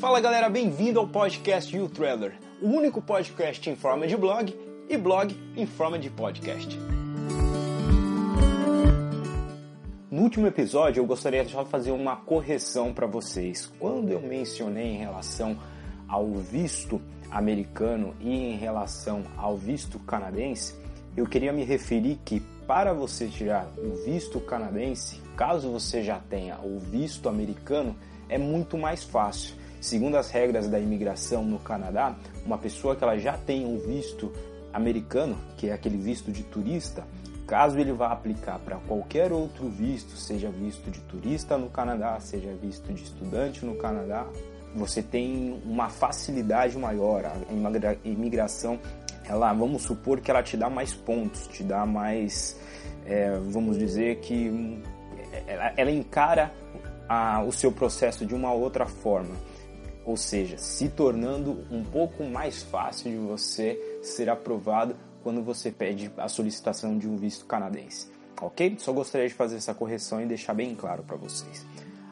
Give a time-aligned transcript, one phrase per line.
[0.00, 4.96] Fala galera, bem-vindo ao podcast You Trailer, o único podcast em forma de blog e
[4.96, 6.78] blog em forma de podcast.
[10.10, 13.70] No último episódio eu gostaria de fazer uma correção para vocês.
[13.78, 15.54] Quando eu mencionei em relação
[16.08, 16.98] ao visto
[17.30, 20.74] americano e em relação ao visto canadense,
[21.14, 26.58] eu queria me referir que para você tirar o visto canadense, caso você já tenha
[26.64, 27.94] o visto americano,
[28.30, 29.59] é muito mais fácil.
[29.80, 34.30] Segundo as regras da imigração no Canadá, uma pessoa que ela já tem um visto
[34.72, 37.04] americano, que é aquele visto de turista,
[37.46, 42.52] caso ele vá aplicar para qualquer outro visto, seja visto de turista no Canadá, seja
[42.54, 44.26] visto de estudante no Canadá,
[44.74, 47.24] você tem uma facilidade maior.
[47.24, 48.78] A imigração,
[49.24, 52.56] ela, vamos supor que ela te dá mais pontos, te dá mais,
[53.04, 54.80] é, vamos dizer que
[55.46, 56.52] ela, ela encara
[57.08, 59.34] a, o seu processo de uma outra forma,
[60.04, 66.10] ou seja, se tornando um pouco mais fácil de você ser aprovado quando você pede
[66.16, 68.08] a solicitação de um visto canadense.
[68.40, 68.76] Ok?
[68.78, 71.64] Só gostaria de fazer essa correção e deixar bem claro para vocês.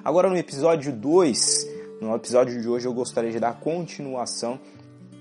[0.05, 4.61] Agora no episódio 2 no episódio de hoje eu gostaria de dar continuação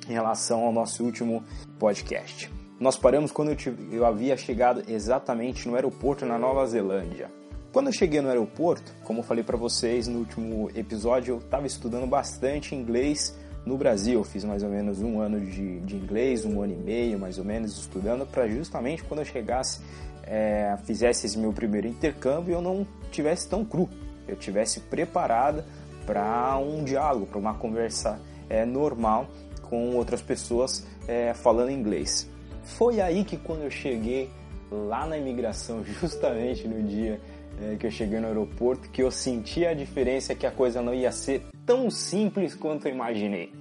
[0.07, 1.43] em relação ao nosso último
[1.79, 2.51] podcast.
[2.79, 7.31] Nós paramos quando eu, tive, eu havia chegado exatamente no aeroporto na Nova Zelândia.
[7.71, 11.67] Quando eu cheguei no aeroporto, como eu falei para vocês no último episódio, eu estava
[11.67, 14.13] estudando bastante inglês no Brasil.
[14.19, 17.37] Eu fiz mais ou menos um ano de, de inglês, um ano e meio mais
[17.37, 19.81] ou menos estudando, para justamente quando eu chegasse,
[20.23, 23.89] é, fizesse esse meu primeiro intercâmbio, eu não tivesse tão cru,
[24.27, 25.65] eu tivesse preparada
[26.05, 29.27] para um diálogo, para uma conversa é, normal
[29.61, 32.29] com outras pessoas é, falando inglês.
[32.63, 34.29] Foi aí que quando eu cheguei
[34.71, 37.19] lá na imigração, justamente no dia
[37.61, 40.93] é, que eu cheguei no aeroporto, que eu senti a diferença que a coisa não
[40.93, 43.51] ia ser tão simples quanto eu imaginei.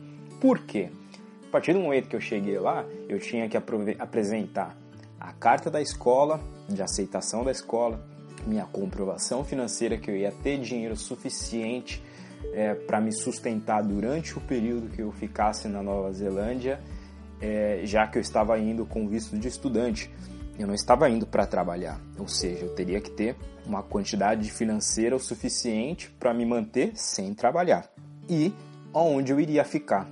[0.41, 0.91] Por quê?
[1.49, 4.77] A partir do momento que eu cheguei lá, eu tinha que apresentar
[5.19, 8.05] a carta da escola, de aceitação da escola,
[8.47, 12.03] minha comprovação financeira que eu ia ter dinheiro suficiente
[12.53, 16.81] é, para me sustentar durante o período que eu ficasse na Nova Zelândia,
[17.41, 20.11] é, já que eu estava indo com visto de estudante.
[20.59, 23.37] Eu não estava indo para trabalhar, ou seja, eu teria que ter
[23.67, 27.91] uma quantidade financeira o suficiente para me manter sem trabalhar.
[28.29, 28.53] E
[28.93, 30.09] onde eu iria ficar?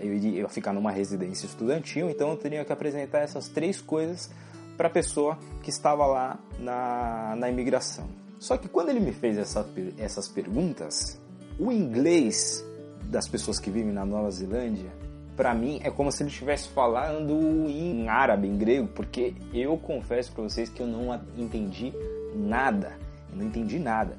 [0.00, 4.30] Eu iria ficar numa residência estudantil, então eu teria que apresentar essas três coisas
[4.76, 8.08] para a pessoa que estava lá na, na imigração.
[8.38, 9.64] Só que quando ele me fez essa,
[9.98, 11.20] essas perguntas,
[11.58, 12.64] o inglês
[13.04, 14.90] das pessoas que vivem na Nova Zelândia,
[15.36, 20.32] para mim é como se ele estivesse falando em árabe, em grego, porque eu confesso
[20.32, 21.92] para vocês que eu não entendi
[22.34, 22.92] nada.
[23.30, 24.16] Eu não entendi nada.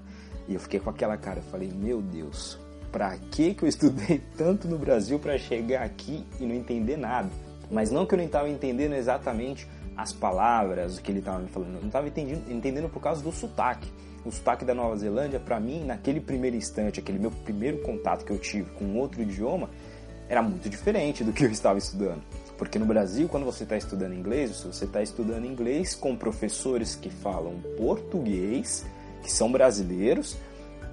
[0.48, 2.60] E eu fiquei com aquela cara, eu falei: "Meu Deus,
[2.92, 7.30] para que que eu estudei tanto no Brasil para chegar aqui e não entender nada?"
[7.72, 11.48] Mas não que eu não estava entendendo exatamente as palavras, o que ele estava me
[11.48, 13.90] falando, eu não estava entendendo, entendendo por causa do sotaque
[14.26, 18.32] o sotaque da Nova Zelândia, para mim, naquele primeiro instante, aquele meu primeiro contato que
[18.32, 19.70] eu tive com outro idioma,
[20.30, 22.22] era muito diferente do que eu estava estudando.
[22.58, 27.10] Porque no Brasil, quando você está estudando inglês, você está estudando inglês com professores que
[27.10, 28.86] falam português,
[29.22, 30.38] que são brasileiros,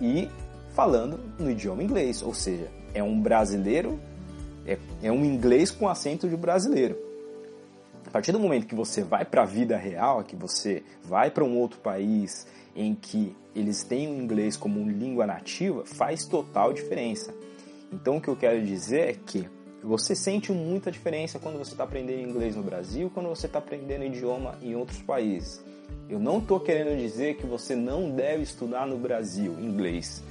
[0.00, 0.28] e
[0.74, 2.22] falando no idioma inglês.
[2.22, 4.00] Ou seja, é um brasileiro,
[4.66, 6.96] é, é um inglês com acento de brasileiro.
[8.06, 11.44] A partir do momento que você vai para a vida real, que você vai para
[11.44, 17.32] um outro país em que eles têm o inglês como língua nativa, faz total diferença.
[17.92, 19.48] Então o que eu quero dizer é que
[19.82, 24.04] você sente muita diferença quando você está aprendendo inglês no Brasil, quando você está aprendendo
[24.04, 25.64] idioma em outros países.
[26.08, 30.22] Eu não estou querendo dizer que você não deve estudar no Brasil inglês.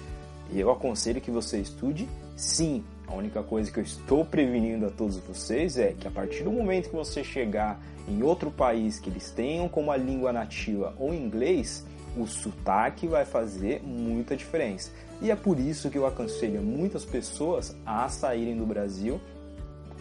[0.54, 2.84] Eu aconselho que você estude sim.
[3.08, 6.52] A única coisa que eu estou prevenindo a todos vocês é que a partir do
[6.52, 11.14] momento que você chegar em outro país que eles tenham como a língua nativa o
[11.14, 11.86] inglês,
[12.18, 14.92] o sotaque vai fazer muita diferença.
[15.22, 19.20] E é por isso que eu aconselho muitas pessoas a saírem do Brasil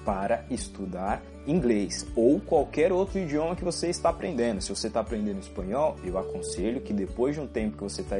[0.05, 4.61] para estudar inglês ou qualquer outro idioma que você está aprendendo.
[4.61, 8.17] Se você está aprendendo espanhol, eu aconselho que depois de um tempo que você está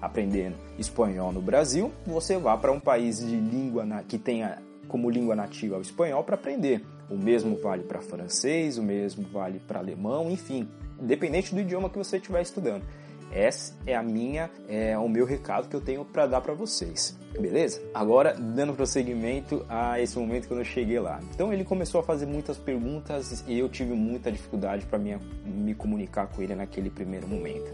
[0.00, 5.34] aprendendo espanhol no Brasil, você vá para um país de língua que tenha como língua
[5.34, 6.84] nativa o espanhol para aprender.
[7.08, 10.68] O mesmo vale para francês, o mesmo vale para alemão, enfim,
[11.00, 12.84] independente do idioma que você estiver estudando.
[13.32, 17.16] Essa é a minha, é o meu recado que eu tenho para dar para vocês.
[17.32, 17.82] Beleza?
[17.94, 21.18] Agora, dando prosseguimento a esse momento quando eu cheguei lá.
[21.34, 26.26] Então ele começou a fazer muitas perguntas e eu tive muita dificuldade para me comunicar
[26.26, 27.72] com ele naquele primeiro momento.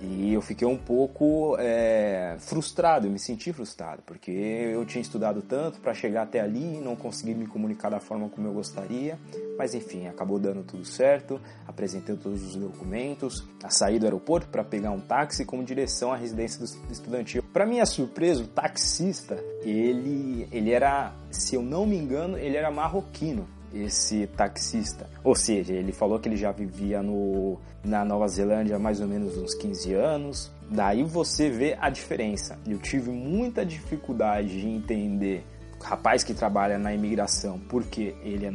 [0.00, 5.42] E eu fiquei um pouco é, frustrado, eu me senti frustrado, porque eu tinha estudado
[5.42, 9.18] tanto para chegar até ali e não consegui me comunicar da forma como eu gostaria.
[9.58, 11.38] Mas enfim, acabou dando tudo certo,
[11.68, 16.58] apresentei todos os documentos, saí do aeroporto para pegar um táxi com direção à residência
[16.58, 17.42] do estudantil.
[17.52, 22.70] Para minha surpresa, o taxista, ele, ele era, se eu não me engano, ele era
[22.70, 25.08] marroquino esse taxista.
[25.22, 29.06] Ou seja, ele falou que ele já vivia no, na Nova Zelândia há mais ou
[29.06, 30.50] menos uns 15 anos.
[30.70, 32.58] Daí você vê a diferença.
[32.66, 35.44] Eu tive muita dificuldade de entender
[35.82, 38.52] rapaz que trabalha na imigração porque ele é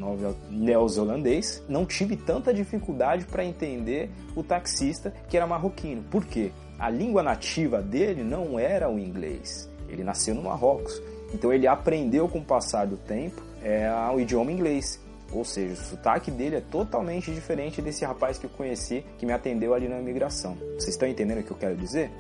[0.49, 1.63] neozelandês.
[1.67, 6.03] Não tive tanta dificuldade para entender o taxista que era marroquino.
[6.03, 6.51] Por quê?
[6.77, 9.69] A língua nativa dele não era o inglês.
[9.87, 11.01] Ele nasceu no Marrocos.
[11.33, 14.99] Então ele aprendeu com o passar do tempo é, o idioma inglês.
[15.31, 19.33] Ou seja, o sotaque dele é totalmente diferente desse rapaz que eu conheci, que me
[19.33, 20.57] atendeu ali na imigração.
[20.77, 22.11] Vocês estão entendendo o que eu quero dizer?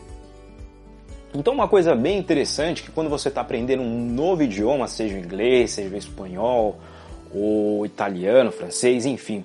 [1.33, 5.71] Então, uma coisa bem interessante que quando você está aprendendo um novo idioma, seja inglês,
[5.71, 6.79] seja espanhol,
[7.33, 9.43] ou italiano, francês, enfim,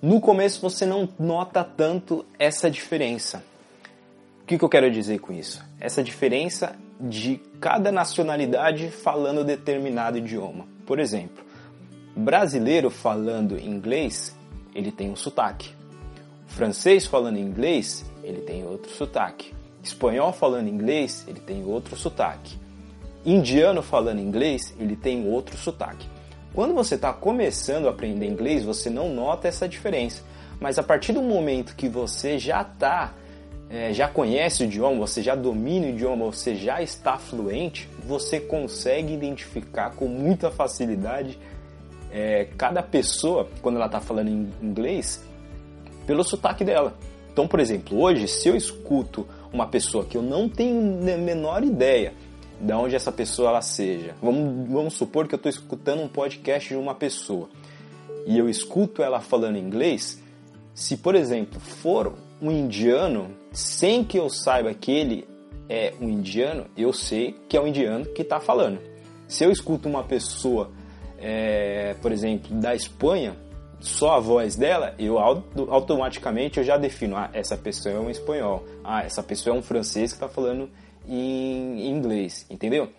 [0.00, 3.44] no começo você não nota tanto essa diferença.
[4.42, 5.62] O que, que eu quero dizer com isso?
[5.78, 10.66] Essa diferença de cada nacionalidade falando determinado idioma.
[10.86, 11.44] Por exemplo,
[12.18, 14.36] brasileiro falando inglês,
[14.74, 15.70] ele tem um sotaque.
[16.48, 19.54] Francês falando inglês, ele tem outro sotaque.
[19.82, 22.58] Espanhol falando inglês, ele tem outro sotaque.
[23.24, 26.08] Indiano falando inglês, ele tem outro sotaque.
[26.52, 30.24] Quando você está começando a aprender inglês, você não nota essa diferença.
[30.58, 33.14] Mas a partir do momento que você já está,
[33.70, 38.40] é, já conhece o idioma, você já domina o idioma, você já está fluente, você
[38.40, 41.38] consegue identificar com muita facilidade
[42.12, 45.24] é, cada pessoa, quando ela está falando em inglês,
[46.06, 46.96] pelo sotaque dela.
[47.32, 50.78] Então, por exemplo, hoje, se eu escuto uma pessoa que eu não tenho
[51.12, 52.12] a menor ideia
[52.60, 56.68] de onde essa pessoa ela seja, vamos, vamos supor que eu estou escutando um podcast
[56.68, 57.48] de uma pessoa
[58.28, 60.22] e eu escuto ela falando inglês,
[60.74, 65.26] se, por exemplo, for um indiano, sem que eu saiba que ele
[65.66, 68.78] é um indiano, eu sei que é um indiano que está falando.
[69.26, 70.70] Se eu escuto uma pessoa
[71.18, 73.36] é, por exemplo, da Espanha,
[73.80, 78.64] só a voz dela, eu automaticamente eu já defino, ah, essa pessoa é um espanhol,
[78.82, 80.68] ah, essa pessoa é um francês que está falando
[81.06, 82.90] em inglês, entendeu?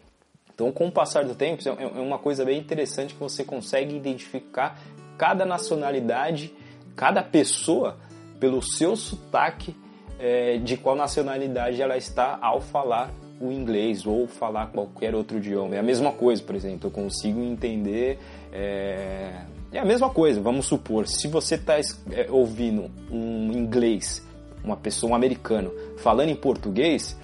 [0.53, 3.95] Então, com o passar do tempo, é, é uma coisa bem interessante que você consegue
[3.95, 4.79] identificar
[5.17, 6.53] cada nacionalidade,
[6.95, 7.97] cada pessoa
[8.39, 9.75] pelo seu sotaque
[10.17, 15.75] é, de qual nacionalidade ela está ao falar o inglês ou falar qualquer outro idioma.
[15.75, 18.19] É a mesma coisa, por exemplo, eu consigo entender.
[18.51, 19.41] É,
[19.71, 24.25] é a mesma coisa, vamos supor, se você está é, ouvindo um inglês,
[24.63, 27.17] uma pessoa, um americano, falando em português,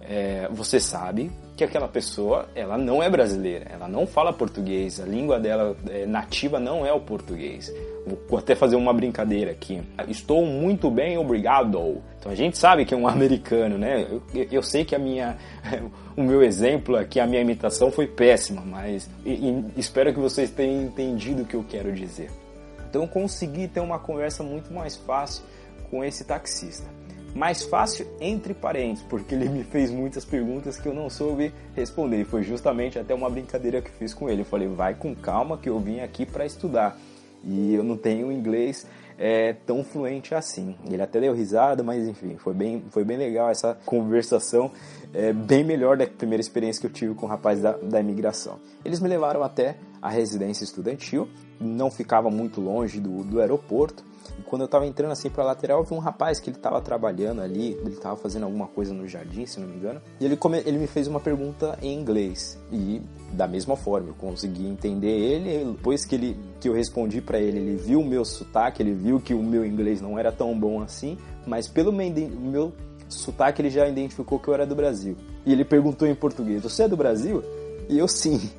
[0.00, 1.30] é, você sabe
[1.60, 6.06] que aquela pessoa ela não é brasileira, ela não fala português, a língua dela é,
[6.06, 7.70] nativa não é o português.
[8.26, 9.82] Vou até fazer uma brincadeira aqui.
[10.08, 12.00] Estou muito bem, obrigado.
[12.18, 14.06] Então a gente sabe que é um americano, né?
[14.10, 15.36] Eu, eu sei que a minha,
[16.16, 20.50] o meu exemplo aqui, a minha imitação foi péssima, mas e, e espero que vocês
[20.50, 22.30] tenham entendido o que eu quero dizer.
[22.88, 25.44] Então consegui ter uma conversa muito mais fácil
[25.90, 26.99] com esse taxista.
[27.34, 32.24] Mais fácil entre parênteses, porque ele me fez muitas perguntas que eu não soube responder.
[32.24, 34.42] Foi justamente até uma brincadeira que fiz com ele.
[34.42, 36.98] Eu falei, vai com calma que eu vim aqui para estudar
[37.44, 38.86] e eu não tenho inglês
[39.20, 40.74] é, tão fluente assim.
[40.90, 44.72] Ele até deu risada, mas enfim, foi bem, foi bem legal essa conversação,
[45.12, 48.58] é, bem melhor da primeira experiência que eu tive com o rapaz da, da imigração.
[48.82, 51.28] Eles me levaram até a residência estudantil,
[51.60, 54.02] não ficava muito longe do, do aeroporto,
[54.38, 56.80] e quando eu estava entrando assim para lateral, eu vi um rapaz que ele estava
[56.80, 60.00] trabalhando ali, ele estava fazendo alguma coisa no jardim, se não me engano.
[60.20, 62.58] E ele, come, ele me fez uma pergunta em inglês.
[62.72, 65.72] E da mesma forma, eu consegui entender ele.
[65.72, 69.09] Depois que, ele, que eu respondi para ele, ele viu o meu sotaque, ele viu
[69.18, 72.72] que o meu inglês não era tão bom assim, mas pelo meu, meu
[73.08, 75.16] sotaque ele já identificou que eu era do Brasil.
[75.44, 77.42] E ele perguntou em português: Você é do Brasil?
[77.88, 78.50] E eu sim.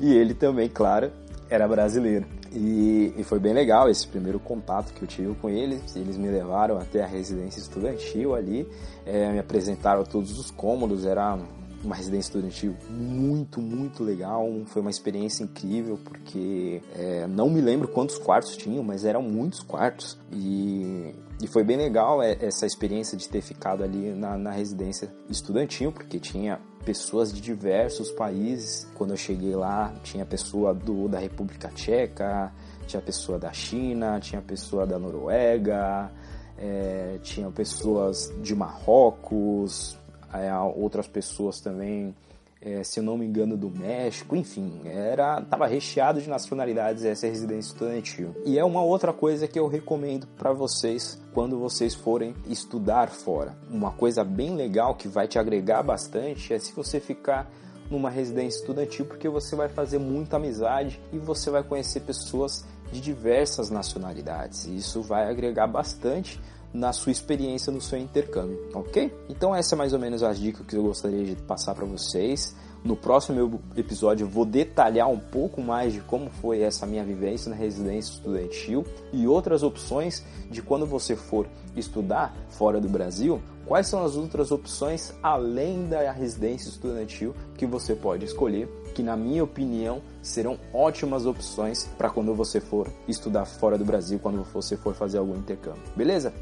[0.00, 1.12] E ele também, claro,
[1.48, 2.26] era brasileiro.
[2.54, 5.94] E, e, foi bem legal esse primeiro contato que eu tive com eles.
[5.96, 8.68] Eles me levaram até a residência estudantil ali,
[9.06, 11.06] é, me apresentaram todos os cômodos.
[11.06, 11.38] Era
[11.84, 14.48] uma residência estudantil muito, muito legal.
[14.66, 19.60] Foi uma experiência incrível porque é, não me lembro quantos quartos tinham, mas eram muitos
[19.60, 20.18] quartos.
[20.30, 25.12] E, e foi bem legal é, essa experiência de ter ficado ali na, na residência
[25.28, 28.86] estudantil, porque tinha pessoas de diversos países.
[28.94, 32.52] Quando eu cheguei lá, tinha pessoa do, da República Tcheca,
[32.86, 36.12] tinha pessoa da China, tinha pessoa da Noruega,
[36.58, 39.98] é, tinha pessoas de Marrocos,
[40.32, 42.14] é, outras pessoas também,
[42.60, 47.26] é, se eu não me engano, do México, enfim, era estava recheado de nacionalidades essa
[47.26, 48.34] residência estudantil.
[48.46, 53.56] E é uma outra coisa que eu recomendo para vocês quando vocês forem estudar fora.
[53.70, 57.50] Uma coisa bem legal que vai te agregar bastante é se você ficar
[57.90, 63.00] numa residência estudantil, porque você vai fazer muita amizade e você vai conhecer pessoas de
[63.00, 64.66] diversas nacionalidades.
[64.66, 66.40] E isso vai agregar bastante
[66.72, 69.12] na sua experiência no seu intercâmbio, ok?
[69.28, 72.54] Então essa é mais ou menos as dicas que eu gostaria de passar para vocês.
[72.84, 77.48] No próximo episódio eu vou detalhar um pouco mais de como foi essa minha vivência
[77.48, 83.86] na residência estudantil e outras opções de quando você for estudar fora do Brasil, quais
[83.86, 89.44] são as outras opções além da residência estudantil que você pode escolher, que na minha
[89.44, 94.94] opinião serão ótimas opções para quando você for estudar fora do Brasil, quando você for
[94.94, 95.82] fazer algum intercâmbio.
[95.94, 96.32] Beleza?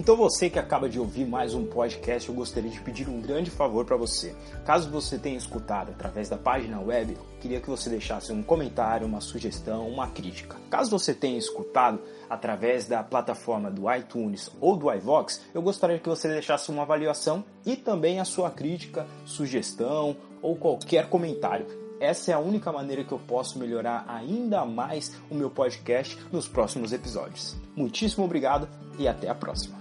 [0.00, 3.50] Então você que acaba de ouvir mais um podcast, eu gostaria de pedir um grande
[3.50, 4.34] favor para você.
[4.64, 9.06] Caso você tenha escutado através da página web, eu queria que você deixasse um comentário,
[9.06, 10.56] uma sugestão, uma crítica.
[10.70, 16.08] Caso você tenha escutado através da plataforma do iTunes ou do iVox, eu gostaria que
[16.08, 21.66] você deixasse uma avaliação e também a sua crítica, sugestão ou qualquer comentário.
[22.00, 26.48] Essa é a única maneira que eu posso melhorar ainda mais o meu podcast nos
[26.48, 27.54] próximos episódios.
[27.76, 28.66] Muitíssimo obrigado
[28.98, 29.79] e até a próxima.